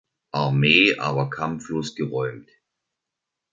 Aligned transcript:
Armee 0.31 0.95
aber 0.97 1.29
kampflos 1.29 1.93
geräumt. 1.93 2.49